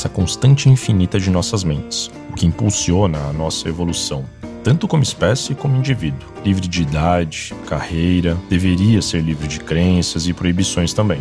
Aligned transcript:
essa 0.00 0.08
constante 0.08 0.66
infinita 0.66 1.20
de 1.20 1.28
nossas 1.28 1.62
mentes, 1.62 2.10
o 2.30 2.32
que 2.32 2.46
impulsiona 2.46 3.18
a 3.18 3.34
nossa 3.34 3.68
evolução, 3.68 4.24
tanto 4.64 4.88
como 4.88 5.02
espécie 5.02 5.54
como 5.54 5.76
indivíduo. 5.76 6.26
Livre 6.42 6.66
de 6.66 6.80
idade, 6.80 7.52
carreira, 7.66 8.34
deveria 8.48 9.02
ser 9.02 9.20
livre 9.20 9.46
de 9.46 9.60
crenças 9.60 10.26
e 10.26 10.32
proibições 10.32 10.94
também. 10.94 11.20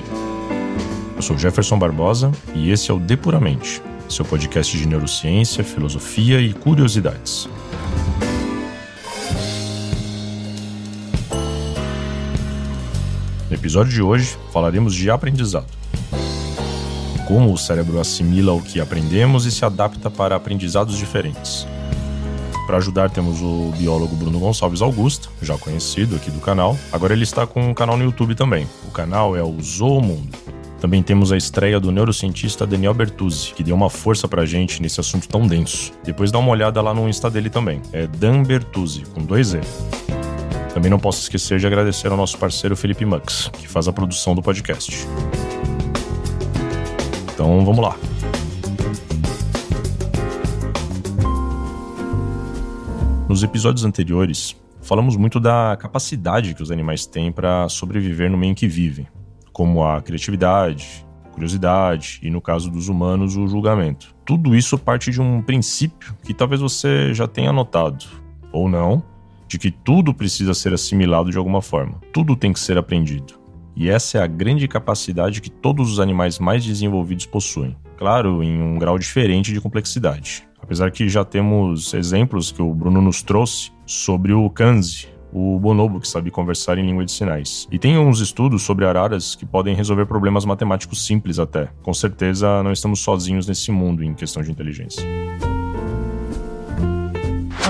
Eu 1.13 1.21
sou 1.21 1.37
Jefferson 1.37 1.77
Barbosa 1.77 2.31
e 2.55 2.71
esse 2.71 2.89
é 2.89 2.93
o 2.93 2.99
Depuramente, 2.99 3.81
seu 4.07 4.23
podcast 4.23 4.77
de 4.77 4.87
neurociência, 4.87 5.61
filosofia 5.61 6.39
e 6.39 6.53
curiosidades. 6.53 7.49
No 13.49 13.55
episódio 13.55 13.91
de 13.91 14.01
hoje, 14.01 14.37
falaremos 14.53 14.95
de 14.95 15.09
aprendizado. 15.11 15.67
Como 17.29 17.53
o 17.53 17.57
cérebro 17.59 17.99
assimila 17.99 18.53
o 18.53 18.61
que 18.61 18.81
aprendemos 18.81 19.45
e 19.45 19.51
se 19.51 19.63
adapta 19.63 20.09
para 20.09 20.35
aprendizados 20.35 20.97
diferentes. 20.97 21.67
Para 22.65 22.77
ajudar, 22.77 23.11
temos 23.11 23.39
o 23.39 23.71
biólogo 23.77 24.15
Bruno 24.15 24.39
Gonçalves 24.39 24.81
Augusto, 24.81 25.29
já 25.39 25.55
conhecido 25.55 26.15
aqui 26.15 26.31
do 26.31 26.39
canal. 26.39 26.75
Agora 26.91 27.13
ele 27.13 27.21
está 27.21 27.45
com 27.45 27.61
um 27.61 27.71
canal 27.71 27.95
no 27.95 28.03
YouTube 28.03 28.33
também. 28.33 28.67
O 28.87 28.89
canal 28.89 29.37
é 29.37 29.43
o 29.43 29.55
Zoomundo. 29.61 30.35
Também 30.81 31.03
temos 31.03 31.31
a 31.31 31.37
estreia 31.37 31.79
do 31.79 31.91
neurocientista 31.91 32.65
Daniel 32.65 32.95
Bertuzzi, 32.95 33.53
que 33.53 33.63
deu 33.63 33.75
uma 33.75 33.91
força 33.91 34.27
pra 34.27 34.43
gente 34.43 34.81
nesse 34.81 34.99
assunto 34.99 35.29
tão 35.29 35.45
denso. 35.45 35.91
Depois 36.03 36.31
dá 36.31 36.39
uma 36.39 36.49
olhada 36.49 36.81
lá 36.81 36.95
no 36.95 37.07
Insta 37.07 37.29
dele 37.29 37.51
também. 37.51 37.79
É 37.93 38.07
Dan 38.07 38.41
Bertuzzi, 38.41 39.03
com 39.13 39.23
dois 39.23 39.53
E. 39.53 39.61
Também 40.73 40.89
não 40.89 40.97
posso 40.97 41.21
esquecer 41.21 41.59
de 41.59 41.67
agradecer 41.67 42.07
ao 42.07 42.17
nosso 42.17 42.39
parceiro 42.39 42.75
Felipe 42.75 43.05
Mux, 43.05 43.51
que 43.53 43.67
faz 43.67 43.87
a 43.87 43.93
produção 43.93 44.33
do 44.33 44.41
podcast. 44.41 45.05
Então 47.39 47.63
vamos 47.63 47.79
lá. 47.81 47.95
Nos 53.29 53.43
episódios 53.43 53.85
anteriores, 53.85 54.57
falamos 54.81 55.15
muito 55.15 55.39
da 55.39 55.77
capacidade 55.79 56.53
que 56.53 56.61
os 56.61 56.69
animais 56.69 57.05
têm 57.05 57.31
para 57.31 57.69
sobreviver 57.69 58.29
no 58.29 58.37
meio 58.37 58.51
em 58.51 58.53
que 58.53 58.67
vivem, 58.67 59.07
como 59.53 59.85
a 59.85 60.01
criatividade, 60.01 61.07
curiosidade 61.31 62.19
e, 62.21 62.29
no 62.29 62.41
caso 62.41 62.69
dos 62.69 62.89
humanos, 62.89 63.37
o 63.37 63.47
julgamento. 63.47 64.13
Tudo 64.25 64.53
isso 64.53 64.77
parte 64.77 65.09
de 65.09 65.21
um 65.21 65.41
princípio 65.41 66.13
que 66.21 66.33
talvez 66.33 66.59
você 66.59 67.13
já 67.13 67.25
tenha 67.25 67.53
notado, 67.53 68.03
ou 68.51 68.67
não, 68.67 69.01
de 69.47 69.57
que 69.57 69.71
tudo 69.71 70.13
precisa 70.13 70.53
ser 70.53 70.73
assimilado 70.73 71.31
de 71.31 71.37
alguma 71.37 71.61
forma. 71.61 72.01
Tudo 72.11 72.35
tem 72.35 72.51
que 72.51 72.59
ser 72.59 72.77
aprendido. 72.77 73.38
E 73.75 73.89
essa 73.89 74.17
é 74.17 74.21
a 74.21 74.27
grande 74.27 74.67
capacidade 74.67 75.41
que 75.41 75.49
todos 75.49 75.91
os 75.91 75.99
animais 75.99 76.39
mais 76.39 76.63
desenvolvidos 76.65 77.25
possuem. 77.25 77.75
Claro, 77.97 78.43
em 78.43 78.61
um 78.61 78.77
grau 78.77 78.97
diferente 78.97 79.53
de 79.53 79.61
complexidade. 79.61 80.47
Apesar 80.61 80.91
que 80.91 81.09
já 81.09 81.25
temos 81.25 81.93
exemplos 81.93 82.51
que 82.51 82.61
o 82.61 82.73
Bruno 82.73 83.01
nos 83.01 83.21
trouxe 83.21 83.71
sobre 83.85 84.33
o 84.33 84.49
kanzi, 84.49 85.07
o 85.31 85.59
bonobo 85.59 85.99
que 85.99 86.07
sabe 86.07 86.31
conversar 86.31 86.77
em 86.77 86.85
língua 86.85 87.05
de 87.05 87.11
sinais. 87.11 87.67
E 87.71 87.79
tem 87.79 87.97
uns 87.97 88.19
estudos 88.19 88.63
sobre 88.63 88.85
araras 88.85 89.35
que 89.35 89.45
podem 89.45 89.75
resolver 89.75 90.05
problemas 90.05 90.45
matemáticos 90.45 91.05
simples 91.05 91.39
até. 91.39 91.69
Com 91.81 91.93
certeza 91.93 92.61
não 92.63 92.71
estamos 92.71 92.99
sozinhos 92.99 93.47
nesse 93.47 93.71
mundo 93.71 94.03
em 94.03 94.13
questão 94.13 94.43
de 94.43 94.51
inteligência 94.51 95.03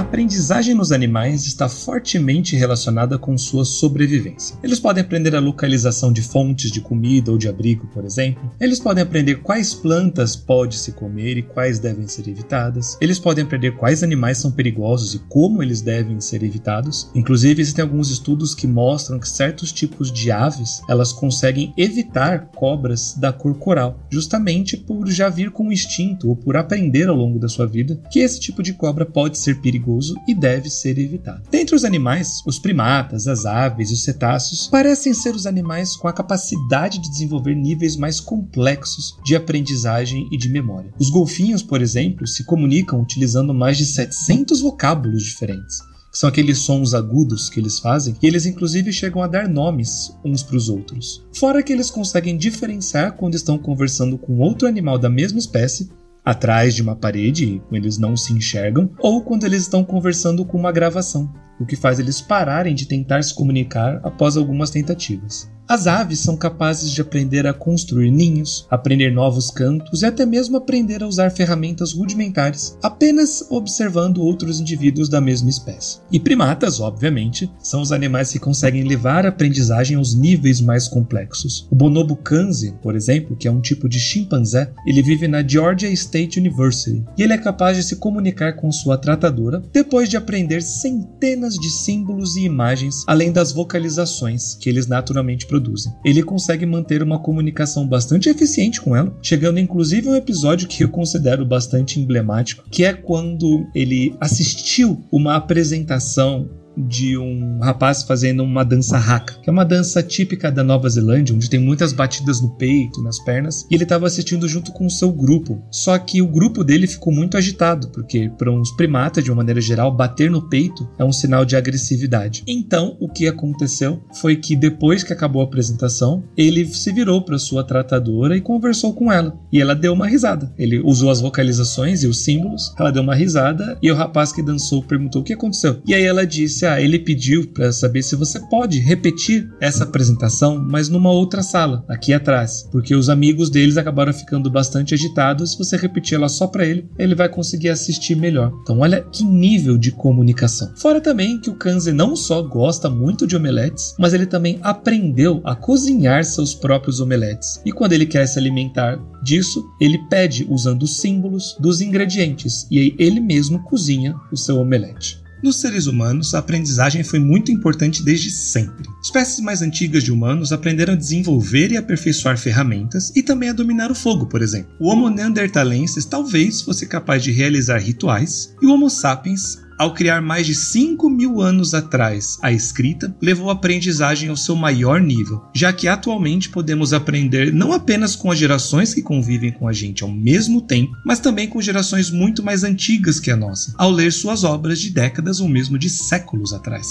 aprendizagem 0.10 0.74
nos 0.74 0.92
animais 0.92 1.46
está 1.46 1.70
fortemente 1.70 2.56
relacionada 2.56 3.16
com 3.20 3.38
sua 3.38 3.64
sobrevivência. 3.64 4.58
Eles 4.64 4.80
podem 4.80 5.04
aprender 5.04 5.36
a 5.36 5.40
localização 5.40 6.12
de 6.12 6.24
fontes 6.24 6.72
de 6.72 6.82
comida 6.82 7.32
ou 7.32 7.38
de 7.38 7.48
abrigo, 7.48 7.86
por 7.94 8.04
exemplo. 8.04 8.52
Eles 8.60 8.80
podem 8.80 9.04
aprender 9.04 9.36
quais 9.36 9.72
plantas 9.72 10.36
pode 10.36 10.78
se 10.78 10.94
comer 10.94 11.38
e 11.38 11.44
quais 11.44 11.78
devem 11.78 12.08
ser 12.08 12.28
evitadas. 12.28 12.98
Eles 13.00 13.20
podem 13.20 13.44
aprender 13.44 13.76
quais 13.76 14.02
animais 14.02 14.40
são 14.40 14.52
perigosos 14.52 15.14
e 15.14 15.20
como 15.30 15.62
eles 15.62 15.80
devem 15.80 16.20
ser 16.20 16.42
evitados. 16.42 17.12
Inclusive, 17.14 17.62
existem 17.62 17.84
alguns 17.84 18.10
estudos 18.10 18.56
que 18.56 18.66
mostram 18.66 19.20
que 19.20 19.30
certos 19.30 19.72
tipos 19.72 20.12
de 20.12 20.32
aves 20.32 20.82
elas 20.90 21.14
conseguem 21.14 21.72
evitar 21.78 22.48
cobras 22.56 23.14
da 23.16 23.32
cor 23.32 23.54
coral, 23.60 24.00
justamente 24.10 24.76
por 24.76 25.08
já 25.08 25.30
vir 25.30 25.52
com 25.52 25.68
o 25.68 25.72
instinto 25.72 26.30
ou 26.30 26.36
por 26.36 26.58
aprender 26.58 27.08
ao 27.08 27.16
longo 27.16 27.38
da 27.38 27.48
sua 27.48 27.68
vida 27.68 28.02
que 28.12 28.22
esse 28.22 28.40
tipo 28.40 28.64
de 28.64 28.74
cobra 28.74 29.06
pode 29.06 29.38
ser 29.38 29.62
perigoso 29.62 29.99
perigoso 30.00 30.16
e 30.28 30.34
deve 30.34 30.70
ser 30.70 30.98
evitado. 30.98 31.44
Dentre 31.52 31.76
os 31.76 31.84
animais, 31.84 32.42
os 32.46 32.58
primatas, 32.58 33.28
as 33.28 33.46
aves 33.46 33.90
e 33.90 33.94
os 33.94 34.04
cetáceos 34.04 34.68
parecem 34.68 35.14
ser 35.14 35.36
os 35.36 35.46
animais 35.46 35.96
com 35.96 36.08
a 36.08 36.14
capacidade 36.14 37.00
de 37.00 37.10
desenvolver 37.10 37.56
níveis 37.56 37.96
mais 37.96 38.20
complexos 38.20 39.18
de 39.24 39.36
aprendizagem 39.36 40.28
e 40.32 40.38
de 40.38 40.50
memória. 40.50 40.94
Os 40.98 41.10
golfinhos, 41.10 41.62
por 41.62 41.82
exemplo, 41.82 42.26
se 42.26 42.44
comunicam 42.46 43.02
utilizando 43.02 43.54
mais 43.54 43.78
de 43.78 43.86
700 43.86 44.62
vocábulos 44.62 45.24
diferentes 45.24 45.90
que 46.12 46.18
são 46.18 46.28
aqueles 46.28 46.58
sons 46.58 46.96
agudos 46.96 47.50
que 47.50 47.60
eles 47.60 47.78
fazem, 47.78 48.16
e 48.20 48.26
eles 48.26 48.48
inclusive 48.48 48.92
chegam 48.92 49.22
a 49.22 49.28
dar 49.28 49.48
nomes 49.48 50.12
uns 50.26 50.42
para 50.42 50.58
os 50.58 50.68
outros. 50.68 51.24
Fora 51.32 51.62
que 51.62 51.72
eles 51.72 51.92
conseguem 51.92 52.36
diferenciar 52.36 53.14
quando 53.14 53.36
estão 53.36 53.60
conversando 53.60 54.18
com 54.18 54.40
outro 54.40 54.68
animal 54.68 54.98
da 54.98 55.08
mesma 55.08 55.38
espécie 55.38 55.88
atrás 56.24 56.76
de 56.76 56.82
uma 56.82 56.96
parede, 56.96 57.62
quando 57.70 57.84
eles 57.84 57.98
não 57.98 58.16
se 58.16 58.34
enxergam, 58.34 58.90
ou 59.00 59.24
quando 59.24 59.46
eles 59.46 59.64
estão 59.64 59.84
conversando 59.84 60.46
com 60.46 60.58
uma 60.58 60.72
gravação, 60.72 61.32
o 61.60 61.66
que 61.66 61.76
faz 61.76 62.00
eles 62.00 62.22
pararem 62.22 62.74
de 62.74 62.88
tentar 62.88 63.22
se 63.24 63.34
comunicar 63.34 64.00
após 64.04 64.38
algumas 64.38 64.70
tentativas. 64.70 65.52
As 65.70 65.86
aves 65.86 66.22
são 66.22 66.36
capazes 66.36 66.90
de 66.90 67.00
aprender 67.00 67.46
a 67.46 67.54
construir 67.54 68.10
ninhos, 68.10 68.66
aprender 68.72 69.12
novos 69.12 69.52
cantos 69.52 70.02
e 70.02 70.06
até 70.08 70.26
mesmo 70.26 70.58
aprender 70.58 71.04
a 71.04 71.08
usar 71.08 71.30
ferramentas 71.30 71.94
rudimentares, 71.94 72.76
apenas 72.82 73.46
observando 73.52 74.18
outros 74.18 74.60
indivíduos 74.60 75.08
da 75.08 75.22
mesma 75.22 75.48
espécie. 75.48 76.00
E 76.12 76.20
primatas, 76.20 76.80
obviamente, 76.80 77.48
são 77.62 77.84
os 77.84 77.92
animais 77.92 78.32
que 78.32 78.40
conseguem 78.40 78.84
levar 78.84 79.28
a 79.28 79.30
aprendizagem 79.30 79.96
aos 79.96 80.16
níveis 80.16 80.60
mais 80.60 80.88
complexos. 80.88 81.68
O 81.70 81.76
bonobo 81.76 82.16
kanzi, 82.16 82.74
por 82.82 82.96
exemplo, 82.96 83.38
que 83.38 83.48
é 83.48 83.52
um 83.52 83.62
tipo 83.62 83.88
de 83.88 84.00
chimpanzé, 84.00 84.72
ele 84.88 85.04
vive 85.04 85.28
na 85.28 85.48
Georgia 85.48 85.92
State 85.92 86.40
University 86.40 87.06
e 87.16 87.22
ele 87.22 87.34
é 87.34 87.38
capaz 87.38 87.78
de 87.78 87.84
se 87.84 87.98
comunicar 87.98 88.54
com 88.54 88.72
sua 88.72 88.98
tratadora 88.98 89.62
depois 89.72 90.10
de 90.10 90.18
aprender 90.18 90.64
centenas 90.64 91.54
de 91.54 91.70
símbolos 91.70 92.36
e 92.38 92.42
imagens, 92.42 93.04
além 93.06 93.32
das 93.32 93.52
vocalizações 93.52 94.56
que 94.56 94.68
eles 94.68 94.88
naturalmente 94.88 95.46
produzem 95.46 95.59
produzem. 95.60 95.94
Ele 96.04 96.24
consegue 96.24 96.66
manter 96.66 97.04
uma 97.04 97.20
comunicação 97.20 97.86
bastante 97.86 98.30
eficiente 98.30 98.82
com 98.82 98.96
ela, 98.96 99.16
chegando 99.22 99.60
inclusive 99.60 100.08
a 100.08 100.12
um 100.12 100.16
episódio 100.16 100.68
que 100.68 100.84
eu 100.84 100.90
considero 100.90 101.46
bastante 101.46 102.00
emblemático, 102.00 102.64
que 102.72 102.84
é 102.84 102.94
quando 102.94 103.68
ele 103.76 104.16
assistiu 104.20 105.04
uma 105.12 105.36
apresentação 105.36 106.50
de 106.88 107.18
um 107.18 107.60
rapaz 107.60 108.04
fazendo 108.04 108.44
uma 108.44 108.64
dança 108.64 108.98
haka, 108.98 109.36
que 109.42 109.50
é 109.50 109.54
uma 109.54 109.66
dança 109.66 110.02
típica 110.02 110.52
da 110.52 110.64
Nova 110.64 110.90
Zelândia, 110.90 111.36
onde 111.36 111.50
tem 111.50 111.60
muitas 111.60 111.94
batidas 111.94 112.42
no 112.42 112.50
peito, 112.52 113.02
nas 113.02 113.20
pernas, 113.20 113.66
e 113.70 113.76
ele 113.76 113.84
estava 113.84 114.08
assistindo 114.08 114.48
junto 114.48 114.72
com 114.72 114.86
o 114.86 114.90
seu 114.90 115.12
grupo. 115.12 115.62
Só 115.72 115.98
que 115.98 116.22
o 116.22 116.28
grupo 116.28 116.64
dele 116.64 116.88
ficou 116.88 117.14
muito 117.14 117.38
agitado, 117.38 117.90
porque 117.90 118.30
para 118.38 118.52
uns 118.52 118.72
primatas, 118.72 119.24
de 119.24 119.32
uma 119.32 119.38
maneira 119.38 119.62
geral, 119.62 119.96
bater 119.96 120.30
no 120.30 120.50
peito 120.50 120.88
é 120.98 121.04
um 121.04 121.12
sinal 121.12 121.46
de 121.46 121.56
agressividade. 121.56 122.44
Então, 122.48 122.96
o 123.00 123.10
que 123.10 123.28
aconteceu 123.28 124.04
foi 124.20 124.36
que 124.36 124.56
depois 124.56 125.04
que 125.04 125.14
acabou 125.14 125.42
a 125.42 125.46
apresentação, 125.46 126.24
ele 126.38 126.66
se 126.66 126.92
virou 126.92 127.22
para 127.24 127.40
sua 127.40 127.64
tratadora 127.64 128.36
e 128.36 128.42
conversou 128.42 128.94
com 128.94 129.12
ela. 129.12 129.38
E 129.52 129.62
ela 129.62 129.76
deu 129.76 129.94
uma 129.94 130.08
risada. 130.08 130.54
Ele 130.58 130.80
usou 130.80 131.10
as 131.10 131.22
vocalizações 131.22 132.04
e 132.04 132.08
os 132.08 132.20
símbolos, 132.20 132.74
ela 132.78 132.92
deu 132.92 133.04
uma 133.04 133.16
risada 133.16 133.78
e 133.82 133.92
o 133.92 133.96
rapaz 133.96 134.32
que 134.32 134.44
dançou 134.44 134.84
perguntou 134.84 135.22
o 135.22 135.26
que 135.26 135.34
aconteceu. 135.34 135.82
E 135.86 135.94
aí 135.94 136.04
ela 136.04 136.26
disse: 136.26 136.66
ele 136.78 137.00
pediu 137.00 137.48
para 137.48 137.72
saber 137.72 138.02
se 138.02 138.16
você 138.16 138.40
pode 138.50 138.80
repetir 138.80 139.50
essa 139.62 139.84
apresentação, 139.84 140.62
mas 140.62 140.90
numa 140.90 141.12
outra 141.12 141.42
sala, 141.42 141.84
aqui 141.88 142.14
atrás, 142.14 142.68
porque 142.72 142.94
os 142.94 143.10
amigos 143.10 143.50
deles 143.50 143.78
acabaram 143.78 144.14
ficando 144.14 144.50
bastante 144.50 144.94
agitados. 144.94 145.52
Se 145.52 145.58
você 145.58 145.78
repetir 145.78 146.16
ela 146.16 146.28
só 146.28 146.48
para 146.48 146.66
ele, 146.66 146.90
ele 146.98 147.16
vai 147.16 147.30
conseguir 147.30 147.70
assistir 147.70 148.16
melhor. 148.16 148.52
Então, 148.62 148.80
olha 148.80 149.02
que 149.02 149.24
nível 149.24 149.78
de 149.78 149.92
comunicação. 149.92 150.72
Fora 150.76 151.00
também 151.00 151.40
que 151.40 151.50
o 151.50 151.56
Kanze 151.56 151.92
não 151.92 152.16
só 152.16 152.42
gosta 152.42 152.90
muito 152.90 153.26
de 153.26 153.36
omeletes, 153.36 153.96
mas 153.98 154.14
ele 154.14 154.26
também 154.26 154.60
aprendeu 154.62 155.42
a 155.44 155.56
cozinhar 155.56 156.26
seus 156.26 156.54
próprios 156.54 157.00
omeletes. 157.00 157.62
E 157.66 157.72
quando 157.72 157.94
ele 157.94 158.06
quer 158.06 158.26
se 158.28 158.38
alimentar 158.38 159.00
disso, 159.24 159.64
ele 159.80 159.98
pede 160.10 160.46
usando 160.50 160.84
os 160.84 160.98
símbolos 160.98 161.56
dos 161.60 161.82
ingredientes 161.82 162.68
e 162.72 162.80
aí 162.80 162.96
ele 162.98 163.20
mesmo 163.20 163.64
cozinha 163.64 164.16
o 164.32 164.38
seu 164.38 164.58
omelete. 164.58 165.22
Nos 165.42 165.62
seres 165.62 165.88
humanos, 165.88 166.34
a 166.34 166.40
aprendizagem 166.40 167.02
foi 167.02 167.18
muito 167.18 167.50
importante 167.52 168.04
desde 168.04 168.30
sempre. 168.30 168.86
Espécies 169.02 169.40
mais 169.40 169.62
antigas 169.62 170.04
de 170.04 170.12
humanos 170.12 170.52
aprenderam 170.52 170.94
a 170.94 170.98
desenvolver 170.98 171.72
e 171.72 171.78
aperfeiçoar 171.78 172.38
ferramentas 172.38 173.12
e 173.16 173.24
também 173.24 173.50
a 173.50 173.54
dominar 173.54 173.90
o 173.90 173.96
fogo, 173.96 174.26
por 174.26 174.42
exemplo. 174.42 174.72
O 174.78 174.90
Homo 174.90 175.10
neanderthalensis 175.10 176.04
talvez 176.04 176.62
fosse 176.62 176.86
capaz 176.86 177.24
de 177.24 177.32
realizar 177.32 177.78
rituais 177.78 178.54
e 178.62 178.66
o 178.66 178.74
Homo 178.74 178.90
sapiens 178.90 179.60
Ao 179.80 179.94
criar 179.94 180.22
mais 180.22 180.46
de 180.46 180.54
5 180.54 181.10
mil 181.10 181.40
anos 181.40 181.74
atrás 181.74 182.38
a 182.42 182.52
escrita, 182.52 183.16
levou 183.22 183.50
a 183.50 183.54
aprendizagem 183.54 184.28
ao 184.28 184.36
seu 184.36 184.54
maior 184.54 185.00
nível, 185.00 185.42
já 185.56 185.72
que 185.72 185.88
atualmente 185.88 186.50
podemos 186.50 186.92
aprender 186.92 187.54
não 187.54 187.72
apenas 187.72 188.14
com 188.14 188.30
as 188.30 188.38
gerações 188.38 188.94
que 188.94 189.02
convivem 189.02 189.54
com 189.54 189.70
a 189.70 189.72
gente 189.72 190.04
ao 190.04 190.12
mesmo 190.12 190.62
tempo, 190.62 190.92
mas 191.06 191.22
também 191.22 191.48
com 191.48 191.62
gerações 191.62 192.12
muito 192.12 192.44
mais 192.44 192.66
antigas 192.66 193.22
que 193.22 193.32
a 193.32 193.38
nossa, 193.38 193.74
ao 193.78 193.90
ler 193.90 194.12
suas 194.12 194.44
obras 194.44 194.82
de 194.82 194.90
décadas 194.90 195.40
ou 195.40 195.48
mesmo 195.48 195.80
de 195.80 195.90
séculos 195.90 196.52
atrás. 196.52 196.86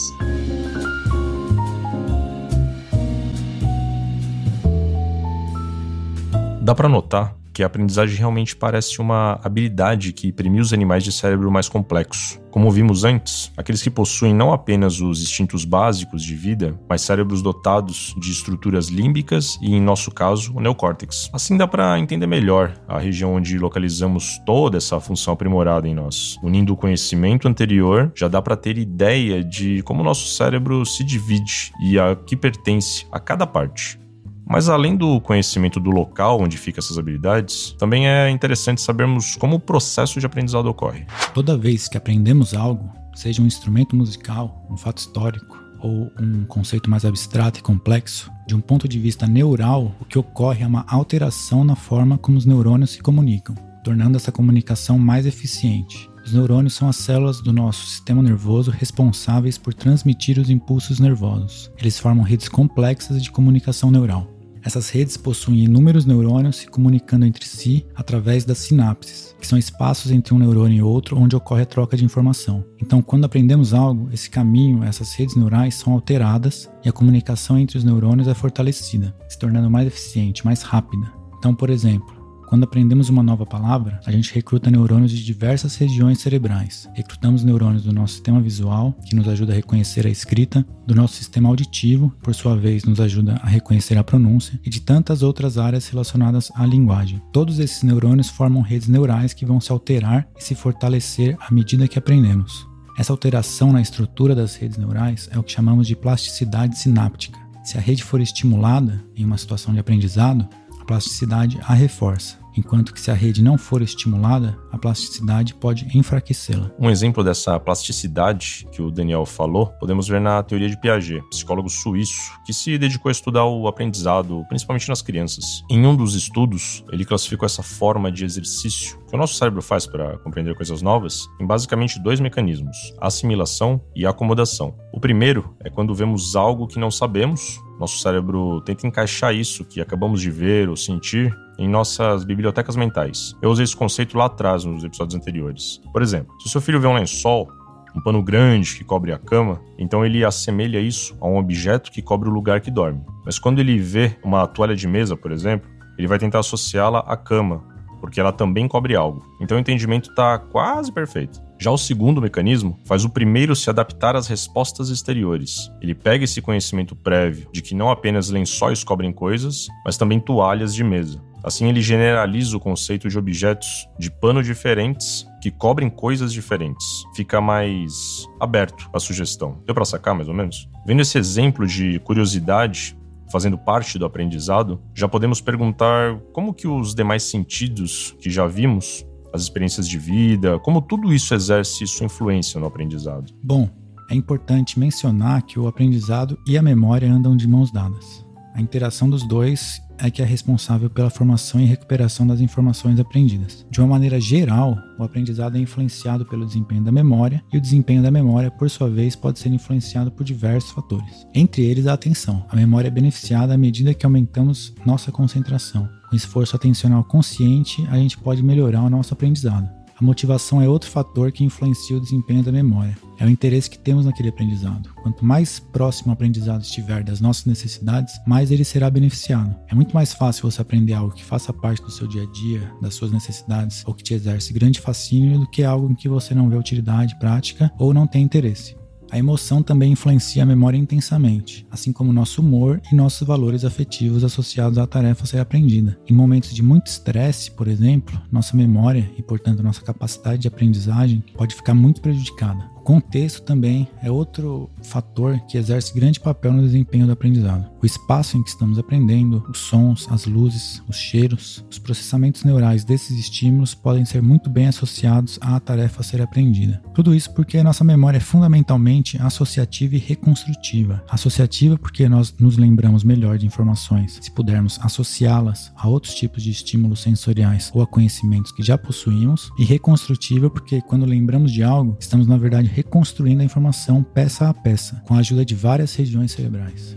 Dá 6.63 6.75
para 6.75 6.89
notar 6.89 7.38
que 7.59 7.63
a 7.65 7.67
aprendizagem 7.67 8.17
realmente 8.17 8.55
parece 8.55 9.01
uma 9.01 9.41
habilidade 9.43 10.13
que 10.13 10.31
premia 10.31 10.63
os 10.63 10.73
animais 10.73 11.03
de 11.03 11.11
cérebro 11.11 11.51
mais 11.51 11.69
complexo. 11.69 12.41
Como 12.53 12.71
vimos 12.71 13.03
antes, 13.03 13.51
aqueles 13.57 13.83
que 13.83 13.91
possuem 13.91 14.33
não 14.33 14.53
apenas 14.53 15.01
os 15.01 15.21
instintos 15.21 15.65
básicos 15.65 16.23
de 16.23 16.37
vida, 16.37 16.79
mas 16.89 17.03
cérebros 17.03 17.43
dotados 17.43 18.15
de 18.17 18.31
estruturas 18.31 18.87
límbicas 18.87 19.59
e, 19.61 19.75
em 19.75 19.81
nosso 19.81 20.13
caso, 20.13 20.57
o 20.57 20.61
neocórtex. 20.61 21.31
Assim 21.33 21.57
dá 21.57 21.67
para 21.67 21.99
entender 21.99 22.29
melhor 22.29 22.73
a 22.87 23.01
região 23.01 23.35
onde 23.35 23.59
localizamos 23.59 24.39
toda 24.47 24.77
essa 24.77 25.01
função 25.01 25.35
aprimorada 25.35 25.89
em 25.89 25.97
nós. 25.97 26.37
Unindo 26.41 26.73
o 26.73 26.77
conhecimento 26.77 27.49
anterior, 27.49 28.13
já 28.15 28.29
dá 28.29 28.41
para 28.41 28.57
ter 28.57 28.79
ideia 28.79 29.43
de 29.43 29.83
como 29.83 30.03
o 30.03 30.05
nosso 30.05 30.29
cérebro 30.29 30.87
se 30.87 31.03
divide 31.03 31.73
e 31.83 31.99
a 31.99 32.15
que 32.15 32.37
pertence 32.37 33.05
a 33.11 33.19
cada 33.19 33.49
parte. 33.49 33.99
Mas 34.49 34.69
além 34.69 34.97
do 34.97 35.21
conhecimento 35.21 35.79
do 35.79 35.91
local 35.91 36.41
onde 36.41 36.57
ficam 36.57 36.81
essas 36.81 36.97
habilidades, 36.97 37.75
também 37.79 38.09
é 38.09 38.31
interessante 38.31 38.81
sabermos 38.81 39.37
como 39.37 39.57
o 39.57 39.61
processo 39.61 40.19
de 40.19 40.25
aprendizado 40.25 40.67
ocorre. 40.67 41.05
Toda 41.35 41.57
vez 41.57 41.87
que 41.87 41.99
aprendemos 41.99 42.55
algo, 42.55 42.91
seja 43.15 43.43
um 43.43 43.47
instrumento 43.47 43.95
musical, 43.95 44.67
um 44.71 44.77
fato 44.77 44.99
histórico 44.99 45.59
ou 45.81 46.11
um 46.19 46.45
conceito 46.47 46.89
mais 46.89 47.05
abstrato 47.05 47.61
e 47.61 47.63
complexo, 47.63 48.33
de 48.47 48.55
um 48.55 48.61
ponto 48.61 48.89
de 48.89 48.99
vista 48.99 49.27
neural, 49.27 49.95
o 50.01 50.05
que 50.05 50.19
ocorre 50.19 50.65
é 50.65 50.67
uma 50.67 50.85
alteração 50.89 51.63
na 51.63 51.77
forma 51.77 52.17
como 52.17 52.39
os 52.39 52.47
neurônios 52.47 52.91
se 52.91 53.03
comunicam, 53.03 53.55
tornando 53.85 54.17
essa 54.17 54.33
comunicação 54.33 54.99
mais 54.99 55.27
eficiente. 55.27 56.11
Os 56.25 56.33
neurônios 56.33 56.75
são 56.75 56.89
as 56.89 56.97
células 56.97 57.41
do 57.41 57.53
nosso 57.53 57.87
sistema 57.87 58.23
nervoso 58.23 58.71
responsáveis 58.71 59.57
por 59.57 59.73
transmitir 59.73 60.39
os 60.39 60.51
impulsos 60.51 60.99
nervosos. 60.99 61.71
Eles 61.79 61.99
formam 61.99 62.25
redes 62.25 62.49
complexas 62.49 63.23
de 63.23 63.31
comunicação 63.31 63.91
neural. 63.91 64.38
Essas 64.63 64.91
redes 64.91 65.17
possuem 65.17 65.65
inúmeros 65.65 66.05
neurônios 66.05 66.57
se 66.57 66.67
comunicando 66.69 67.25
entre 67.25 67.47
si 67.47 67.87
através 67.95 68.45
das 68.45 68.59
sinapses, 68.59 69.35
que 69.41 69.47
são 69.47 69.59
espaços 69.59 70.11
entre 70.11 70.35
um 70.35 70.39
neurônio 70.39 70.79
e 70.79 70.83
outro 70.83 71.19
onde 71.19 71.37
ocorre 71.37 71.63
a 71.63 71.67
troca 71.67 71.97
de 71.97 72.05
informação. 72.05 72.65
Então, 72.81 73.01
quando 73.01 73.25
aprendemos 73.25 73.73
algo, 73.73 74.09
esse 74.13 74.29
caminho, 74.29 74.85
essas 74.85 75.15
redes 75.15 75.37
neurais 75.37 75.75
são 75.75 75.93
alteradas 75.93 76.69
e 76.85 76.89
a 76.89 76.93
comunicação 76.93 77.59
entre 77.59 77.79
os 77.79 77.85
neurônios 77.85 78.29
é 78.29 78.35
fortalecida, 78.35 79.15
se 79.29 79.39
tornando 79.39 79.71
mais 79.71 79.87
eficiente, 79.87 80.45
mais 80.45 80.63
rápida. 80.63 81.13
Então, 81.39 81.55
por 81.55 81.71
exemplo, 81.71 82.18
quando 82.49 82.65
aprendemos 82.65 83.11
uma 83.11 83.23
nova 83.23 83.45
palavra, 83.45 84.01
a 84.07 84.11
gente 84.11 84.35
recruta 84.35 84.71
neurônios 84.71 85.11
de 85.11 85.23
diversas 85.23 85.77
regiões 85.77 86.19
cerebrais. 86.19 86.89
Recrutamos 86.95 87.45
neurônios 87.45 87.85
do 87.85 87.93
nosso 87.93 88.15
sistema 88.15 88.41
visual, 88.41 88.97
que 89.05 89.15
nos 89.15 89.29
ajuda 89.29 89.53
a 89.53 89.57
reconhecer 89.57 90.07
a 90.07 90.11
escrita, 90.11 90.67
do 90.87 90.95
nosso 90.95 91.15
sistema 91.15 91.51
auditivo, 91.51 92.11
por 92.23 92.35
sua 92.35 92.57
vez 92.57 92.85
nos 92.85 93.01
ajuda 93.01 93.35
a 93.43 93.47
reconhecer 93.47 93.99
a 93.99 94.05
pronúncia, 94.05 94.59
e 94.65 94.71
de 94.71 94.81
tantas 94.81 95.23
outras 95.23 95.59
áreas 95.59 95.87
relacionadas 95.89 96.51
à 96.55 96.65
linguagem. 96.65 97.21
Todos 97.35 97.59
esses 97.59 97.83
neurônios 97.83 98.31
formam 98.31 98.63
redes 98.63 98.89
neurais 98.89 99.35
que 99.35 99.45
vão 99.45 99.61
se 99.61 99.71
alterar 99.71 100.27
e 100.39 100.43
se 100.43 100.55
fortalecer 100.55 101.37
à 101.39 101.53
medida 101.53 101.87
que 101.87 101.99
aprendemos. 101.99 102.67
Essa 102.97 103.13
alteração 103.13 103.73
na 103.75 103.83
estrutura 103.83 104.35
das 104.35 104.57
redes 104.57 104.79
neurais 104.79 105.29
é 105.31 105.39
o 105.39 105.43
que 105.43 105.53
chamamos 105.53 105.87
de 105.87 105.95
plasticidade 105.95 106.79
sináptica. 106.79 107.39
Se 107.63 107.77
a 107.77 107.81
rede 107.81 108.03
for 108.03 108.23
estimulada 108.23 109.05
em 109.15 109.27
uma 109.27 109.37
situação 109.37 109.75
de 109.75 109.81
aprendizado, 109.81 110.49
plasticidade 110.89 111.61
a 111.69 111.75
reforça 111.75 112.39
enquanto 112.59 112.93
que 112.93 113.01
se 113.01 113.11
a 113.11 113.15
rede 113.15 113.43
não 113.43 113.57
for 113.57 113.83
estimulada, 113.83 114.59
a 114.73 114.79
plasticidade 114.79 115.55
pode 115.55 115.87
enfraquecê-la. 115.97 116.71
Um 116.79 116.91
exemplo 116.91 117.23
dessa 117.23 117.59
plasticidade 117.59 118.67
que 118.73 118.83
o 118.83 118.91
Daniel 118.91 119.25
falou, 119.25 119.69
podemos 119.79 120.09
ver 120.09 120.21
na 120.21 120.43
teoria 120.43 120.69
de 120.69 120.79
Piaget, 120.81 121.23
psicólogo 121.31 121.71
suíço, 121.71 122.33
que 122.45 122.53
se 122.53 122.77
dedicou 122.77 123.09
a 123.09 123.13
estudar 123.13 123.45
o 123.45 123.69
aprendizado, 123.69 124.45
principalmente 124.49 124.89
nas 124.89 125.01
crianças. 125.03 125.63
Em 125.71 125.87
um 125.87 125.95
dos 125.95 126.15
estudos, 126.15 126.85
ele 126.91 127.05
classificou 127.05 127.47
essa 127.47 127.63
forma 127.63 128.11
de 128.11 128.25
exercício 128.25 128.99
que 129.09 129.15
o 129.15 129.19
nosso 129.19 129.35
cérebro 129.35 129.63
faz 129.63 129.87
para 129.87 130.19
compreender 130.19 130.55
coisas 130.55 130.83
novas 130.83 131.27
em 131.41 131.47
basicamente 131.47 132.03
dois 132.03 132.21
mecanismos: 132.21 132.77
assimilação 133.01 133.81
e 133.95 134.05
acomodação. 134.05 134.75
O 134.93 135.01
primeiro 135.01 135.55
é 135.61 135.71
quando 135.71 135.95
vemos 135.95 136.35
algo 136.35 136.67
que 136.67 136.79
não 136.79 136.91
sabemos, 136.91 137.61
nosso 137.79 137.99
cérebro 137.99 138.61
tenta 138.63 138.87
encaixar 138.87 139.35
isso 139.35 139.65
que 139.65 139.81
acabamos 139.81 140.21
de 140.21 140.31
ver 140.31 140.69
ou 140.69 140.77
sentir 140.77 141.35
em 141.59 141.69
nossas 141.69 142.25
bibliotecas 142.25 142.77
mentais. 142.77 143.35
Eu 143.43 143.51
usei 143.51 143.65
esse 143.65 143.77
conceito 143.77 144.17
lá 144.17 144.27
atrás, 144.27 144.65
nos 144.65 144.85
episódios 144.85 145.15
anteriores. 145.15 145.81
Por 145.93 146.03
exemplo, 146.03 146.35
se 146.41 146.47
o 146.47 146.51
seu 146.51 146.61
filho 146.61 146.81
vê 146.81 146.87
um 146.87 146.95
lençol, 146.95 147.49
um 147.95 148.01
pano 148.01 148.23
grande 148.23 148.77
que 148.77 148.85
cobre 148.85 149.13
a 149.13 149.19
cama, 149.19 149.61
então 149.79 150.05
ele 150.05 150.25
assemelha 150.25 150.79
isso 150.79 151.17
a 151.21 151.27
um 151.27 151.37
objeto 151.37 151.91
que 151.91 152.03
cobre 152.03 152.29
o 152.29 152.33
lugar 152.33 152.61
que 152.61 152.71
dorme. 152.71 153.05
Mas 153.25 153.39
quando 153.39 153.59
ele 153.59 153.79
vê 153.79 154.17
uma 154.23 154.47
toalha 154.47 154.77
de 154.77 154.87
mesa, 154.87 155.17
por 155.17 155.33
exemplo, 155.33 155.69
ele 155.99 156.07
vai 156.07 156.19
tentar 156.19 156.39
associá-la 156.39 157.01
à 157.01 157.17
cama, 157.17 157.65
porque 158.01 158.21
ela 158.21 158.33
também 158.33 158.69
cobre 158.69 158.95
algo. 158.95 159.23
Então 159.41 159.57
o 159.57 159.61
entendimento 159.61 160.11
está 160.11 160.39
quase 160.39 160.93
perfeito. 160.93 161.48
Já 161.61 161.73
o 161.73 161.79
segundo 161.79 162.23
mecanismo 162.23 162.79
faz 162.85 163.05
o 163.05 163.11
primeiro 163.11 163.57
se 163.57 163.69
adaptar 163.69 164.15
às 164.15 164.29
respostas 164.29 164.91
exteriores. 164.91 165.71
Ele 165.83 165.93
pega 165.93 166.25
esse 166.25 166.41
conhecimento 166.41 166.95
prévio 166.95 167.49
de 167.53 167.61
que 167.61 167.75
não 167.75 167.91
apenas 167.91 168.31
lençóis 168.31 168.85
cobrem 168.85 169.13
coisas, 169.13 169.67
mas 169.85 169.97
também 169.97 170.21
toalhas 170.21 170.73
de 170.73 170.85
mesa. 170.85 171.21
Assim, 171.43 171.69
ele 171.69 171.83
generaliza 171.83 172.57
o 172.57 172.61
conceito 172.61 173.09
de 173.09 173.19
objetos 173.19 173.89
de 173.99 174.11
pano 174.11 174.43
diferentes 174.43 175.27
que 175.43 175.51
cobrem 175.51 175.91
coisas 175.91 176.33
diferentes. 176.33 176.87
Fica 177.17 177.41
mais 177.41 178.25
aberto 178.39 178.89
à 178.93 179.01
sugestão. 179.01 179.61
Deu 179.67 179.75
para 179.75 179.85
sacar 179.85 180.15
mais 180.15 180.29
ou 180.29 180.35
menos? 180.35 180.69
Vendo 180.87 181.03
esse 181.03 181.19
exemplo 181.19 181.67
de 181.67 181.99
curiosidade 182.01 182.97
fazendo 183.31 183.59
parte 183.59 183.99
do 183.99 184.07
aprendizado, 184.07 184.81
já 184.95 185.07
podemos 185.07 185.41
perguntar 185.41 186.19
como 186.33 186.55
que 186.55 186.67
os 186.67 186.95
demais 186.95 187.23
sentidos 187.23 188.17
que 188.21 188.31
já 188.31 188.47
vimos, 188.47 189.07
as 189.39 189.45
experiências 189.45 189.89
de 189.89 189.99
vida, 189.99 190.59
como 190.59 190.83
tudo 190.83 191.13
isso 191.13 191.35
exerce 191.35 191.87
sua 191.87 192.07
influência 192.07 192.61
no 192.61 192.67
aprendizado. 192.67 193.33
Bom, 193.43 193.69
é 194.11 194.15
importante 194.15 194.79
mencionar 194.79 195.43
que 195.43 195.59
o 195.59 195.67
aprendizado 195.67 196.39
e 196.47 196.59
a 196.59 196.63
memória 196.63 197.11
andam 197.11 197.37
de 197.37 197.47
mãos 197.47 197.71
dadas. 197.71 198.27
A 198.55 198.61
interação 198.61 199.09
dos 199.09 199.27
dois 199.27 199.81
é 199.99 200.11
que 200.11 200.23
é 200.23 200.25
responsável 200.25 200.89
pela 200.89 201.11
formação 201.11 201.61
e 201.61 201.65
recuperação 201.65 202.27
das 202.27 202.41
informações 202.41 202.99
aprendidas. 202.99 203.67
De 203.71 203.81
uma 203.81 203.89
maneira 203.89 204.21
geral, 204.21 204.79
o 204.99 205.03
aprendizado 205.03 205.57
é 205.57 205.61
influenciado 205.61 206.25
pelo 206.25 206.47
desempenho 206.47 206.83
da 206.83 206.93
memória, 206.93 207.43
e 207.53 207.59
o 207.59 207.61
desempenho 207.61 208.03
da 208.03 208.11
memória, 208.11 208.51
por 208.51 208.69
sua 208.71 208.89
vez, 208.89 209.15
pode 209.15 209.39
ser 209.39 209.51
influenciado 209.51 210.11
por 210.11 210.25
diversos 210.25 210.71
fatores. 210.71 211.27
Entre 211.35 211.63
eles, 211.63 211.87
a 211.87 211.93
atenção. 211.93 212.45
A 212.49 212.57
memória 212.57 212.89
é 212.89 212.91
beneficiada 212.91 213.55
à 213.55 213.59
medida 213.59 213.95
que 213.95 214.07
aumentamos 214.07 214.75
nossa 214.85 215.13
concentração. 215.13 215.89
Com 216.09 216.17
esforço 216.17 216.57
atencional 216.57 217.05
consciente, 217.05 217.87
a 217.91 217.97
gente 217.97 218.17
pode 218.17 218.43
melhorar 218.43 218.83
o 218.83 218.91
nosso 218.91 219.13
aprendizado. 219.13 219.78
A 220.01 220.05
motivação 220.05 220.63
é 220.63 220.69
outro 220.69 220.89
fator 220.89 221.33
que 221.33 221.43
influencia 221.43 221.97
o 221.97 222.01
desempenho 222.01 222.41
da 222.41 222.53
memória. 222.53 222.97
É 223.19 223.27
o 223.27 223.29
interesse 223.29 223.69
que 223.69 223.77
temos 223.77 224.07
naquele 224.07 224.29
aprendizado. 224.29 224.91
Quanto 225.03 225.25
mais 225.25 225.59
próximo 225.59 226.11
o 226.11 226.13
aprendizado 226.13 226.63
estiver 226.63 227.03
das 227.03 227.21
nossas 227.21 227.47
necessidades, 227.47 228.15
mais 228.25 228.53
ele 228.53 228.63
será 228.63 228.89
beneficiado. 228.89 229.57
É 229.67 229.75
muito 229.75 229.93
mais 229.93 230.13
fácil 230.13 230.49
você 230.49 230.63
aprender 230.63 230.93
algo 230.93 231.13
que 231.13 231.25
faça 231.25 231.53
parte 231.53 231.83
do 231.83 231.91
seu 231.91 232.07
dia 232.07 232.23
a 232.23 232.27
dia, 232.27 232.73
das 232.81 232.95
suas 232.95 233.11
necessidades, 233.11 233.83
ou 233.89 233.93
que 233.93 234.05
te 234.05 234.15
exerce 234.15 234.53
grande 234.53 234.81
fascínio, 234.81 235.41
do 235.41 235.51
que 235.51 235.65
algo 235.65 235.91
em 235.91 235.97
que 235.97 236.09
você 236.09 236.33
não 236.33 236.49
vê 236.49 236.57
utilidade 236.57 237.19
prática 237.19 237.69
ou 237.77 237.93
não 237.93 238.07
tem 238.07 238.23
interesse. 238.23 238.78
A 239.11 239.19
emoção 239.19 239.63
também 239.63 239.93
influencia 239.93 240.43
a 240.43 240.47
memória 240.47 240.77
intensamente, 240.77 241.67
assim 241.71 241.93
como 241.93 242.13
nosso 242.13 242.43
humor 242.43 242.81
e 242.93 242.95
nossos 242.95 243.27
valores 243.27 243.65
afetivos 243.65 244.23
associados 244.23 244.79
à 244.79 244.87
tarefa 244.87 245.25
a 245.25 245.27
ser 245.27 245.39
aprendida. 245.39 245.99
Em 246.09 246.13
momentos 246.13 246.55
de 246.55 246.63
muito 246.63 246.89
estresse, 246.89 247.51
por 247.51 247.69
exemplo, 247.69 248.21
nossa 248.31 248.57
memória 248.57 249.11
e, 249.17 249.23
portanto, 249.23 249.63
nossa 249.63 249.83
capacidade 249.83 250.43
de 250.43 250.49
aprendizagem 250.49 251.25
pode 251.37 251.55
ficar 251.55 251.75
muito 251.75 252.01
prejudicada 252.01 252.78
contexto 252.89 253.43
também 253.43 253.87
é 254.03 254.11
outro 254.11 254.71
fator 254.83 255.39
que 255.47 255.59
exerce 255.59 255.93
grande 255.93 256.19
papel 256.19 256.55
no 256.55 256.63
desempenho 256.63 257.05
do 257.05 257.13
aprendizado. 257.13 257.69
O 257.83 257.85
espaço 257.85 258.39
em 258.39 258.43
que 258.43 258.49
estamos 258.49 258.79
aprendendo, 258.79 259.45
os 259.47 259.59
sons, 259.59 260.09
as 260.11 260.25
luzes, 260.25 260.83
os 260.89 260.97
cheiros, 260.97 261.63
os 261.71 261.79
processamentos 261.79 262.45
neurais 262.45 262.85
desses 262.85 263.19
estímulos 263.19 263.75
podem 263.75 264.07
ser 264.07 264.23
muito 264.23 264.49
bem 264.49 264.69
associados 264.69 265.39
à 265.43 265.61
tarefa 265.61 266.01
a 266.01 266.03
ser 266.03 266.23
aprendida. 266.23 266.83
Tudo 266.95 267.15
isso 267.15 267.31
porque 267.35 267.59
a 267.59 267.63
nossa 267.63 267.85
memória 267.85 268.17
é 268.17 268.21
fundamentalmente 268.21 269.21
associativa 269.21 269.95
e 269.95 269.99
reconstrutiva. 269.99 271.05
Associativa 271.11 271.77
porque 271.77 272.09
nós 272.09 272.35
nos 272.39 272.57
lembramos 272.57 273.05
melhor 273.05 273.37
de 273.37 273.45
informações 273.45 274.19
se 274.19 274.31
pudermos 274.31 274.81
associá-las 274.81 275.71
a 275.77 275.87
outros 275.87 276.15
tipos 276.15 276.43
de 276.43 276.51
estímulos 276.51 277.03
sensoriais 277.03 277.71
ou 277.75 277.83
a 277.83 277.87
conhecimentos 277.87 278.51
que 278.51 278.63
já 278.63 278.79
possuímos, 278.79 279.51
e 279.59 279.65
reconstrutiva 279.65 280.49
porque 280.49 280.81
quando 280.81 281.05
lembramos 281.05 281.53
de 281.53 281.63
algo, 281.63 281.95
estamos 282.01 282.27
na 282.27 282.39
verdade 282.39 282.78
reconstruindo 282.79 283.43
a 283.43 283.45
informação 283.45 284.03
peça 284.03 284.49
a 284.49 284.55
peça, 284.55 285.03
com 285.05 285.15
a 285.15 285.19
ajuda 285.19 285.45
de 285.45 285.55
várias 285.55 285.95
regiões 285.97 286.31
cerebrais. 286.31 286.97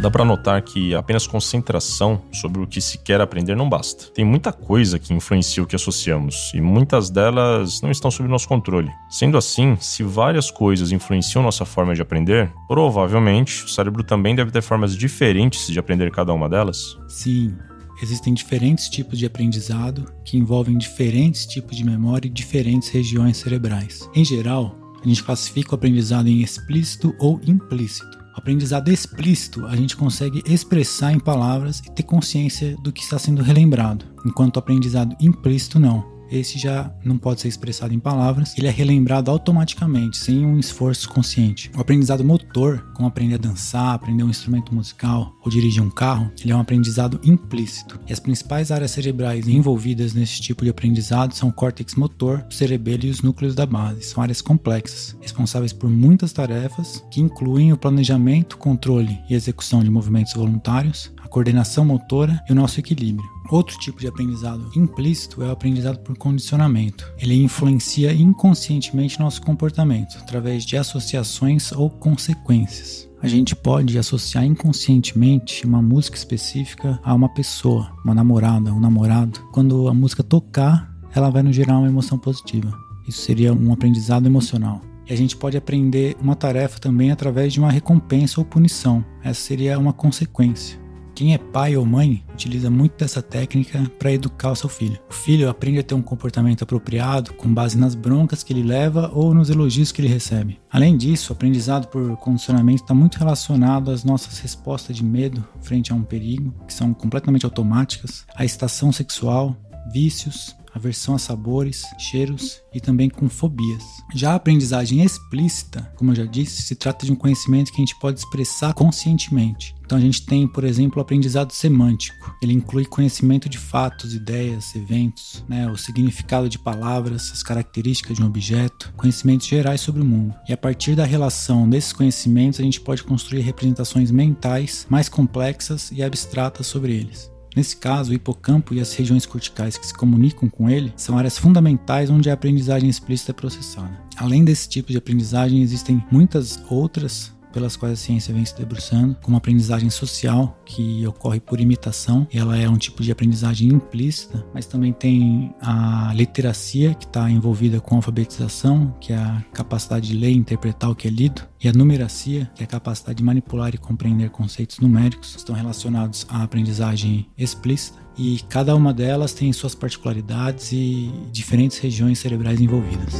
Dá 0.00 0.10
para 0.10 0.24
notar 0.24 0.62
que 0.62 0.94
apenas 0.94 1.26
concentração 1.26 2.22
sobre 2.30 2.62
o 2.62 2.66
que 2.66 2.80
se 2.80 2.98
quer 2.98 3.20
aprender 3.20 3.56
não 3.56 3.68
basta. 3.68 4.12
Tem 4.14 4.24
muita 4.24 4.52
coisa 4.52 5.00
que 5.00 5.12
influencia 5.12 5.60
o 5.60 5.66
que 5.66 5.74
associamos, 5.74 6.52
e 6.54 6.60
muitas 6.60 7.10
delas 7.10 7.80
não 7.82 7.90
estão 7.90 8.08
sob 8.08 8.28
nosso 8.28 8.46
controle. 8.46 8.92
Sendo 9.10 9.36
assim, 9.36 9.76
se 9.80 10.04
várias 10.04 10.48
coisas 10.48 10.92
influenciam 10.92 11.42
nossa 11.42 11.64
forma 11.64 11.92
de 11.92 12.02
aprender, 12.02 12.52
provavelmente 12.68 13.64
o 13.64 13.68
cérebro 13.68 14.04
também 14.04 14.36
deve 14.36 14.52
ter 14.52 14.62
formas 14.62 14.96
diferentes 14.96 15.66
de 15.66 15.78
aprender 15.80 16.12
cada 16.12 16.32
uma 16.32 16.48
delas. 16.48 16.96
Sim, 17.08 17.56
existem 18.02 18.34
diferentes 18.34 18.88
tipos 18.88 19.18
de 19.18 19.26
aprendizado 19.26 20.12
que 20.24 20.36
envolvem 20.36 20.76
diferentes 20.76 21.46
tipos 21.46 21.76
de 21.76 21.84
memória 21.84 22.26
e 22.26 22.30
diferentes 22.30 22.88
regiões 22.88 23.36
cerebrais. 23.36 24.08
Em 24.14 24.24
geral, 24.24 24.76
a 25.02 25.08
gente 25.08 25.22
classifica 25.22 25.72
o 25.72 25.74
aprendizado 25.74 26.28
em 26.28 26.42
explícito 26.42 27.14
ou 27.18 27.40
implícito. 27.46 28.16
O 28.34 28.38
aprendizado 28.38 28.90
explícito 28.90 29.64
a 29.66 29.76
gente 29.76 29.96
consegue 29.96 30.42
expressar 30.46 31.12
em 31.12 31.18
palavras 31.18 31.80
e 31.80 31.90
ter 31.90 32.02
consciência 32.02 32.76
do 32.82 32.92
que 32.92 33.02
está 33.02 33.18
sendo 33.18 33.42
relembrado, 33.42 34.04
enquanto 34.24 34.56
o 34.56 34.58
aprendizado 34.58 35.16
implícito 35.20 35.78
não 35.78 36.15
esse 36.30 36.58
já 36.58 36.92
não 37.04 37.18
pode 37.18 37.40
ser 37.40 37.48
expressado 37.48 37.94
em 37.94 37.98
palavras, 37.98 38.56
ele 38.56 38.66
é 38.66 38.70
relembrado 38.70 39.30
automaticamente, 39.30 40.16
sem 40.16 40.44
um 40.44 40.58
esforço 40.58 41.08
consciente. 41.08 41.70
O 41.76 41.80
aprendizado 41.80 42.24
motor, 42.24 42.84
como 42.94 43.08
aprender 43.08 43.34
a 43.34 43.38
dançar, 43.38 43.94
aprender 43.94 44.22
um 44.22 44.30
instrumento 44.30 44.74
musical 44.74 45.34
ou 45.44 45.50
dirigir 45.50 45.82
um 45.82 45.90
carro, 45.90 46.30
ele 46.40 46.52
é 46.52 46.56
um 46.56 46.60
aprendizado 46.60 47.20
implícito. 47.24 47.98
E 48.06 48.12
as 48.12 48.20
principais 48.20 48.70
áreas 48.70 48.90
cerebrais 48.90 49.46
envolvidas 49.46 50.14
nesse 50.14 50.40
tipo 50.40 50.64
de 50.64 50.70
aprendizado 50.70 51.34
são 51.34 51.48
o 51.48 51.52
córtex 51.52 51.94
motor, 51.94 52.44
o 52.48 52.54
cerebelo 52.54 53.04
e 53.04 53.10
os 53.10 53.22
núcleos 53.22 53.54
da 53.54 53.66
base. 53.66 54.02
São 54.02 54.22
áreas 54.22 54.40
complexas, 54.40 55.16
responsáveis 55.20 55.72
por 55.72 55.90
muitas 55.90 56.32
tarefas 56.32 57.04
que 57.10 57.20
incluem 57.20 57.72
o 57.72 57.76
planejamento, 57.76 58.58
controle 58.58 59.18
e 59.28 59.34
execução 59.34 59.82
de 59.82 59.90
movimentos 59.90 60.34
voluntários, 60.34 61.12
coordenação 61.36 61.84
motora 61.84 62.42
e 62.48 62.52
o 62.52 62.54
nosso 62.54 62.80
equilíbrio. 62.80 63.28
Outro 63.50 63.78
tipo 63.78 64.00
de 64.00 64.06
aprendizado 64.06 64.70
implícito 64.74 65.42
é 65.42 65.48
o 65.48 65.50
aprendizado 65.50 65.98
por 65.98 66.16
condicionamento. 66.16 67.12
Ele 67.18 67.34
influencia 67.34 68.10
inconscientemente 68.10 69.20
nosso 69.20 69.42
comportamento 69.42 70.16
através 70.16 70.64
de 70.64 70.78
associações 70.78 71.72
ou 71.72 71.90
consequências. 71.90 73.06
A 73.20 73.28
gente 73.28 73.54
pode 73.54 73.98
associar 73.98 74.46
inconscientemente 74.46 75.66
uma 75.66 75.82
música 75.82 76.16
específica 76.16 76.98
a 77.04 77.12
uma 77.12 77.28
pessoa, 77.28 77.92
uma 78.02 78.14
namorada, 78.14 78.72
um 78.72 78.80
namorado. 78.80 79.38
Quando 79.52 79.88
a 79.88 79.92
música 79.92 80.22
tocar, 80.22 80.90
ela 81.14 81.28
vai 81.28 81.42
nos 81.42 81.54
gerar 81.54 81.76
uma 81.76 81.88
emoção 81.88 82.18
positiva. 82.18 82.72
Isso 83.06 83.20
seria 83.20 83.52
um 83.52 83.74
aprendizado 83.74 84.24
emocional. 84.24 84.80
E 85.06 85.12
a 85.12 85.16
gente 85.16 85.36
pode 85.36 85.58
aprender 85.58 86.16
uma 86.18 86.34
tarefa 86.34 86.80
também 86.80 87.10
através 87.10 87.52
de 87.52 87.60
uma 87.60 87.70
recompensa 87.70 88.40
ou 88.40 88.44
punição. 88.46 89.04
Essa 89.22 89.42
seria 89.42 89.78
uma 89.78 89.92
consequência. 89.92 90.85
Quem 91.16 91.32
é 91.32 91.38
pai 91.38 91.74
ou 91.78 91.86
mãe 91.86 92.22
utiliza 92.30 92.68
muito 92.68 92.98
dessa 92.98 93.22
técnica 93.22 93.90
para 93.98 94.12
educar 94.12 94.50
o 94.50 94.54
seu 94.54 94.68
filho. 94.68 94.98
O 95.08 95.14
filho 95.14 95.48
aprende 95.48 95.78
a 95.78 95.82
ter 95.82 95.94
um 95.94 96.02
comportamento 96.02 96.62
apropriado 96.62 97.32
com 97.32 97.54
base 97.54 97.78
nas 97.78 97.94
broncas 97.94 98.42
que 98.42 98.52
ele 98.52 98.62
leva 98.62 99.10
ou 99.14 99.32
nos 99.32 99.48
elogios 99.48 99.90
que 99.90 100.02
ele 100.02 100.12
recebe. 100.12 100.60
Além 100.70 100.94
disso, 100.94 101.32
o 101.32 101.34
aprendizado 101.34 101.88
por 101.88 102.18
condicionamento 102.18 102.82
está 102.82 102.92
muito 102.92 103.16
relacionado 103.16 103.90
às 103.90 104.04
nossas 104.04 104.38
respostas 104.40 104.94
de 104.94 105.02
medo 105.02 105.42
frente 105.62 105.90
a 105.90 105.94
um 105.94 106.02
perigo, 106.02 106.52
que 106.66 106.74
são 106.74 106.92
completamente 106.92 107.46
automáticas, 107.46 108.26
à 108.34 108.44
estação 108.44 108.92
sexual, 108.92 109.56
vícios, 109.92 110.54
aversão 110.76 111.14
a 111.14 111.18
sabores, 111.18 111.84
cheiros 111.98 112.60
e 112.72 112.80
também 112.80 113.08
com 113.08 113.28
fobias. 113.28 113.82
Já 114.14 114.32
a 114.32 114.34
aprendizagem 114.34 115.02
explícita, 115.02 115.90
como 115.96 116.10
eu 116.12 116.16
já 116.16 116.24
disse, 116.24 116.62
se 116.62 116.74
trata 116.74 117.06
de 117.06 117.12
um 117.12 117.16
conhecimento 117.16 117.72
que 117.72 117.80
a 117.80 117.84
gente 117.84 117.98
pode 117.98 118.18
expressar 118.18 118.74
conscientemente. 118.74 119.74
Então 119.84 119.96
a 119.96 120.00
gente 120.00 120.26
tem, 120.26 120.46
por 120.46 120.64
exemplo, 120.64 120.98
o 120.98 121.00
aprendizado 121.00 121.52
semântico. 121.52 122.34
Ele 122.42 122.52
inclui 122.52 122.84
conhecimento 122.84 123.48
de 123.48 123.56
fatos, 123.56 124.14
ideias, 124.14 124.74
eventos, 124.74 125.44
né, 125.48 125.70
o 125.70 125.76
significado 125.76 126.48
de 126.48 126.58
palavras, 126.58 127.30
as 127.32 127.42
características 127.42 128.16
de 128.16 128.22
um 128.22 128.26
objeto, 128.26 128.92
conhecimentos 128.96 129.46
gerais 129.46 129.80
sobre 129.80 130.02
o 130.02 130.04
mundo. 130.04 130.34
E 130.48 130.52
a 130.52 130.56
partir 130.56 130.94
da 130.94 131.04
relação 131.04 131.68
desses 131.68 131.92
conhecimentos, 131.92 132.60
a 132.60 132.62
gente 132.62 132.80
pode 132.80 133.02
construir 133.02 133.40
representações 133.40 134.10
mentais 134.10 134.86
mais 134.90 135.08
complexas 135.08 135.90
e 135.92 136.02
abstratas 136.02 136.66
sobre 136.66 136.92
eles. 136.92 137.35
Nesse 137.56 137.74
caso, 137.74 138.10
o 138.10 138.14
hipocampo 138.14 138.74
e 138.74 138.80
as 138.80 138.92
regiões 138.92 139.24
corticais 139.24 139.78
que 139.78 139.86
se 139.86 139.94
comunicam 139.94 140.46
com 140.46 140.68
ele 140.68 140.92
são 140.94 141.16
áreas 141.16 141.38
fundamentais 141.38 142.10
onde 142.10 142.28
a 142.28 142.34
aprendizagem 142.34 142.90
explícita 142.90 143.32
é 143.32 143.34
processada. 143.34 143.98
Além 144.14 144.44
desse 144.44 144.68
tipo 144.68 144.92
de 144.92 144.98
aprendizagem, 144.98 145.62
existem 145.62 146.04
muitas 146.10 146.62
outras 146.68 147.32
pelas 147.56 147.74
quais 147.74 147.94
a 147.94 147.96
ciência 147.96 148.34
vem 148.34 148.44
se 148.44 148.54
debruçando, 148.54 149.16
como 149.22 149.34
a 149.34 149.38
aprendizagem 149.38 149.88
social, 149.88 150.60
que 150.62 151.06
ocorre 151.06 151.40
por 151.40 151.58
imitação, 151.58 152.28
ela 152.30 152.54
é 152.54 152.68
um 152.68 152.76
tipo 152.76 153.02
de 153.02 153.10
aprendizagem 153.10 153.68
implícita, 153.68 154.44
mas 154.52 154.66
também 154.66 154.92
tem 154.92 155.54
a 155.62 156.12
literacia, 156.14 156.92
que 156.92 157.06
está 157.06 157.30
envolvida 157.30 157.80
com 157.80 157.94
a 157.94 157.98
alfabetização, 157.98 158.94
que 159.00 159.14
é 159.14 159.16
a 159.16 159.42
capacidade 159.54 160.08
de 160.08 160.14
ler 160.14 160.32
e 160.32 160.36
interpretar 160.36 160.90
o 160.90 160.94
que 160.94 161.08
é 161.08 161.10
lido, 161.10 161.40
e 161.64 161.66
a 161.66 161.72
numeracia, 161.72 162.50
que 162.54 162.62
é 162.62 162.66
a 162.66 162.68
capacidade 162.68 163.16
de 163.16 163.24
manipular 163.24 163.74
e 163.74 163.78
compreender 163.78 164.28
conceitos 164.28 164.78
numéricos, 164.78 165.34
estão 165.34 165.54
relacionados 165.54 166.26
à 166.28 166.42
aprendizagem 166.42 167.26
explícita. 167.38 167.98
E 168.18 168.38
cada 168.50 168.76
uma 168.76 168.92
delas 168.92 169.32
tem 169.32 169.50
suas 169.54 169.74
particularidades 169.74 170.72
e 170.72 171.10
diferentes 171.32 171.78
regiões 171.78 172.18
cerebrais 172.18 172.60
envolvidas 172.60 173.14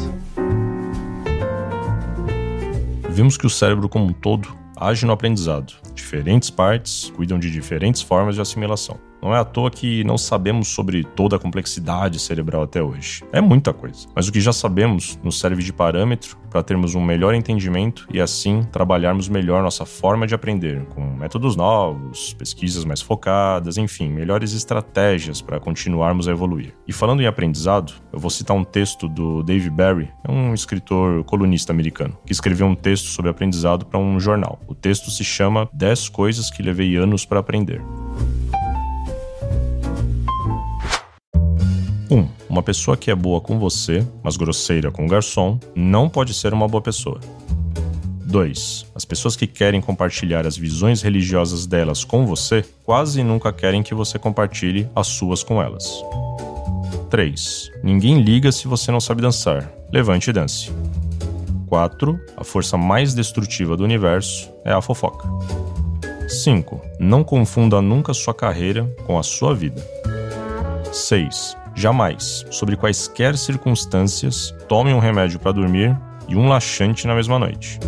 vimos 3.16 3.38
que 3.38 3.46
o 3.46 3.50
cérebro 3.50 3.88
como 3.88 4.04
um 4.04 4.12
todo 4.12 4.54
age 4.76 5.06
no 5.06 5.12
aprendizado. 5.12 5.72
Diferentes 5.94 6.50
partes 6.50 7.10
cuidam 7.16 7.38
de 7.38 7.50
diferentes 7.50 8.02
formas 8.02 8.34
de 8.34 8.42
assimilação. 8.42 9.00
Não 9.22 9.34
é 9.34 9.38
à 9.38 9.44
toa 9.44 9.70
que 9.70 10.04
não 10.04 10.18
sabemos 10.18 10.68
sobre 10.68 11.04
toda 11.04 11.36
a 11.36 11.38
complexidade 11.38 12.18
cerebral 12.18 12.62
até 12.62 12.82
hoje. 12.82 13.24
É 13.32 13.40
muita 13.40 13.72
coisa. 13.72 14.06
Mas 14.14 14.28
o 14.28 14.32
que 14.32 14.40
já 14.40 14.52
sabemos 14.52 15.18
nos 15.22 15.38
serve 15.38 15.62
de 15.62 15.72
parâmetro 15.72 16.38
para 16.50 16.62
termos 16.62 16.94
um 16.94 17.02
melhor 17.02 17.34
entendimento 17.34 18.06
e 18.12 18.20
assim 18.20 18.62
trabalharmos 18.72 19.28
melhor 19.28 19.62
nossa 19.62 19.84
forma 19.84 20.26
de 20.26 20.34
aprender, 20.34 20.86
com 20.86 21.02
métodos 21.02 21.56
novos, 21.56 22.32
pesquisas 22.34 22.84
mais 22.84 23.02
focadas, 23.02 23.76
enfim, 23.76 24.08
melhores 24.08 24.52
estratégias 24.52 25.42
para 25.42 25.60
continuarmos 25.60 26.28
a 26.28 26.30
evoluir. 26.30 26.74
E 26.86 26.92
falando 26.92 27.20
em 27.22 27.26
aprendizado, 27.26 27.92
eu 28.12 28.18
vou 28.18 28.30
citar 28.30 28.56
um 28.56 28.64
texto 28.64 29.08
do 29.08 29.42
Dave 29.42 29.68
Barry, 29.68 30.08
é 30.26 30.30
um 30.30 30.54
escritor 30.54 31.24
colunista 31.24 31.72
americano, 31.72 32.16
que 32.24 32.32
escreveu 32.32 32.66
um 32.66 32.74
texto 32.74 33.06
sobre 33.08 33.30
aprendizado 33.30 33.84
para 33.84 33.98
um 33.98 34.18
jornal. 34.18 34.58
O 34.66 34.74
texto 34.74 35.10
se 35.10 35.24
chama 35.24 35.68
10 35.72 36.08
coisas 36.08 36.50
que 36.50 36.62
levei 36.62 36.96
anos 36.96 37.26
para 37.26 37.40
aprender. 37.40 37.82
Uma 42.56 42.62
pessoa 42.62 42.96
que 42.96 43.10
é 43.10 43.14
boa 43.14 43.38
com 43.38 43.58
você, 43.58 44.06
mas 44.22 44.38
grosseira 44.38 44.90
com 44.90 45.04
o 45.04 45.08
garçom, 45.08 45.60
não 45.74 46.08
pode 46.08 46.32
ser 46.32 46.54
uma 46.54 46.66
boa 46.66 46.80
pessoa. 46.80 47.20
2. 48.24 48.86
As 48.94 49.04
pessoas 49.04 49.36
que 49.36 49.46
querem 49.46 49.80
compartilhar 49.80 50.46
as 50.46 50.56
visões 50.56 51.02
religiosas 51.02 51.66
delas 51.66 52.02
com 52.02 52.24
você 52.24 52.64
quase 52.82 53.22
nunca 53.22 53.52
querem 53.52 53.82
que 53.82 53.94
você 53.94 54.18
compartilhe 54.18 54.88
as 54.96 55.06
suas 55.06 55.42
com 55.42 55.62
elas. 55.62 56.02
3. 57.10 57.72
Ninguém 57.84 58.22
liga 58.22 58.50
se 58.50 58.66
você 58.66 58.90
não 58.90 59.00
sabe 59.00 59.20
dançar. 59.20 59.70
Levante 59.92 60.30
e 60.30 60.32
dance. 60.32 60.72
4. 61.66 62.18
A 62.38 62.42
força 62.42 62.78
mais 62.78 63.12
destrutiva 63.12 63.76
do 63.76 63.84
universo 63.84 64.50
é 64.64 64.72
a 64.72 64.80
fofoca. 64.80 65.28
5. 66.26 66.80
Não 66.98 67.22
confunda 67.22 67.82
nunca 67.82 68.14
sua 68.14 68.32
carreira 68.32 68.84
com 69.06 69.18
a 69.18 69.22
sua 69.22 69.54
vida. 69.54 69.86
6. 70.90 71.65
Jamais, 71.78 72.46
sobre 72.50 72.74
quaisquer 72.74 73.36
circunstâncias, 73.36 74.54
tome 74.66 74.94
um 74.94 74.98
remédio 74.98 75.38
para 75.38 75.52
dormir 75.52 75.94
e 76.26 76.34
um 76.34 76.48
laxante 76.48 77.06
na 77.06 77.14
mesma 77.14 77.38
noite. 77.38 77.78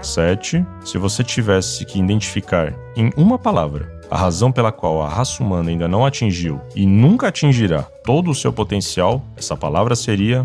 7. 0.00 0.64
Se 0.84 0.96
você 0.96 1.24
tivesse 1.24 1.84
que 1.84 1.98
identificar 1.98 2.72
em 2.96 3.10
uma 3.16 3.36
palavra 3.36 4.00
a 4.08 4.16
razão 4.16 4.52
pela 4.52 4.70
qual 4.70 5.02
a 5.02 5.08
raça 5.08 5.42
humana 5.42 5.70
ainda 5.70 5.88
não 5.88 6.06
atingiu 6.06 6.60
e 6.76 6.86
nunca 6.86 7.28
atingirá 7.28 7.82
todo 8.04 8.30
o 8.30 8.34
seu 8.34 8.52
potencial, 8.52 9.20
essa 9.36 9.56
palavra 9.56 9.96
seria 9.96 10.44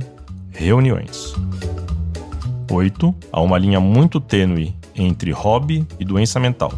reuniões. 0.51 1.35
8. 2.71 3.13
Há 3.31 3.41
uma 3.41 3.59
linha 3.59 3.79
muito 3.79 4.19
tênue 4.19 4.75
entre 4.95 5.29
hobby 5.29 5.85
e 5.99 6.05
doença 6.05 6.39
mental. 6.39 6.73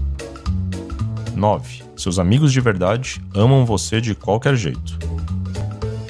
9. 1.34 1.84
Seus 1.96 2.20
amigos 2.20 2.52
de 2.52 2.60
verdade 2.60 3.22
amam 3.34 3.66
você 3.66 4.02
de 4.02 4.14
qualquer 4.14 4.56
jeito. 4.58 5.00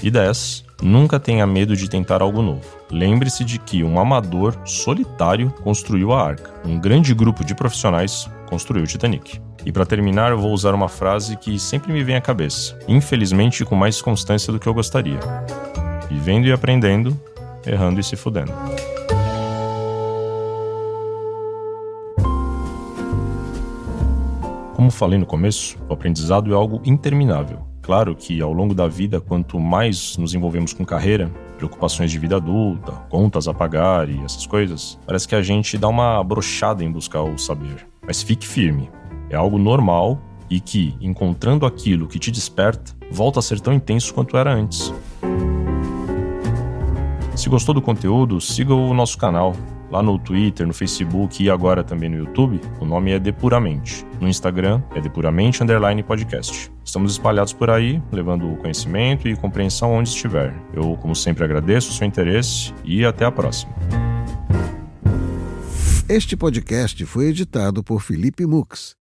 E 0.02 0.10
10. 0.10 0.66
Nunca 0.82 1.20
tenha 1.20 1.46
medo 1.46 1.76
de 1.76 1.90
tentar 1.90 2.22
algo 2.22 2.42
novo. 2.42 2.66
Lembre-se 2.90 3.44
de 3.44 3.60
que 3.60 3.84
um 3.84 4.00
amador 4.00 4.56
solitário 4.64 5.54
construiu 5.62 6.14
a 6.14 6.26
arca. 6.26 6.52
Um 6.66 6.80
grande 6.80 7.14
grupo 7.14 7.44
de 7.44 7.54
profissionais 7.54 8.30
construiu 8.48 8.84
o 8.84 8.88
Titanic. 8.88 9.42
E 9.66 9.74
para 9.74 9.86
terminar, 9.86 10.32
eu 10.32 10.40
vou 10.40 10.54
usar 10.54 10.74
uma 10.74 10.88
frase 10.88 11.36
que 11.36 11.60
sempre 11.60 11.92
me 11.92 12.02
vem 12.02 12.16
à 12.16 12.22
cabeça, 12.22 12.80
infelizmente 12.88 13.66
com 13.66 13.76
mais 13.76 14.02
constância 14.02 14.54
do 14.54 14.60
que 14.60 14.68
eu 14.68 14.74
gostaria. 14.74 15.20
vivendo 16.10 16.46
e 16.46 16.52
aprendendo, 16.52 17.20
errando 17.68 18.00
e 18.00 18.04
se 18.04 18.16
fudendo. 18.16 18.52
Como 24.76 24.90
falei 24.90 25.20
no 25.20 25.26
começo, 25.26 25.78
o 25.88 25.94
aprendizado 25.94 26.52
é 26.52 26.56
algo 26.56 26.82
interminável. 26.86 27.69
Claro 27.90 28.16
que 28.16 28.40
ao 28.40 28.54
longo 28.54 28.76
da 28.76 28.88
vida, 28.88 29.20
quanto 29.20 29.60
mais 29.60 30.16
nos 30.16 30.36
envolvemos 30.36 30.74
com 30.74 30.86
carreira, 30.86 31.28
preocupações 31.58 32.12
de 32.12 32.20
vida 32.20 32.36
adulta, 32.36 32.92
contas 33.10 33.48
a 33.48 33.54
pagar 33.54 34.08
e 34.08 34.20
essas 34.20 34.46
coisas, 34.46 35.00
parece 35.08 35.28
que 35.28 35.34
a 35.34 35.42
gente 35.42 35.76
dá 35.76 35.88
uma 35.88 36.24
brochada 36.24 36.84
em 36.84 36.92
buscar 36.92 37.24
o 37.24 37.36
saber. 37.40 37.88
Mas 38.06 38.22
fique 38.22 38.48
firme, 38.48 38.92
é 39.28 39.36
algo 39.36 39.58
normal 39.58 40.22
e 40.52 40.60
que, 40.60 40.96
encontrando 41.02 41.66
aquilo 41.66 42.08
que 42.08 42.20
te 42.20 42.30
desperta, 42.30 42.96
volta 43.10 43.40
a 43.40 43.42
ser 43.42 43.60
tão 43.60 43.74
intenso 43.74 44.14
quanto 44.14 44.38
era 44.38 44.54
antes. 44.54 44.94
Se 47.36 47.50
gostou 47.50 47.74
do 47.74 47.82
conteúdo, 47.82 48.40
siga 48.40 48.76
o 48.76 48.94
nosso 48.94 49.18
canal 49.18 49.56
lá 49.92 50.04
no 50.04 50.18
Twitter, 50.20 50.68
no 50.68 50.74
Facebook 50.74 51.44
e 51.44 51.50
agora 51.50 51.84
também 51.84 52.10
no 52.10 52.18
YouTube. 52.18 52.60
O 52.80 52.86
nome 52.86 53.12
é 53.12 53.20
Depuramente. 53.20 54.06
No 54.20 54.28
Instagram 54.28 54.82
é 54.94 55.02
Depuramente 55.02 55.64
Underline 55.64 56.04
Podcast. 56.04 56.72
Estamos 56.84 57.12
espalhados 57.12 57.54
por 57.54 57.70
aí, 57.70 58.02
levando 58.12 58.56
conhecimento 58.58 59.28
e 59.28 59.36
compreensão 59.36 59.94
onde 59.94 60.10
estiver. 60.10 60.54
Eu, 60.74 60.98
como 60.98 61.16
sempre, 61.16 61.44
agradeço 61.44 61.92
o 61.92 61.94
seu 61.94 62.08
interesse 62.08 62.74
e 62.84 63.06
até 63.06 63.26
a 63.26 63.32
próxima. 63.32 63.74
Este 66.08 66.36
podcast 66.36 67.06
foi 67.06 67.28
editado 67.28 67.84
por 67.84 68.02
Felipe 68.02 68.46
Mux 68.46 68.99